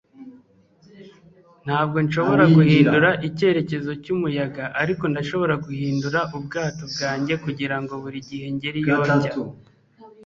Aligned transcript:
Ntabwo 1.65 1.97
nshobora 2.05 2.43
guhindura 2.55 3.09
icyerekezo 3.27 3.91
cyumuyaga 4.03 4.63
ariko 4.81 5.03
ndashobora 5.11 5.53
guhindura 5.65 6.19
ubwato 6.37 6.83
bwanjye 6.93 7.33
kugirango 7.43 7.93
buri 8.03 8.19
gihe 8.29 8.45
ngere 8.55 8.77
iyo 8.83 8.95
njya 9.15 9.31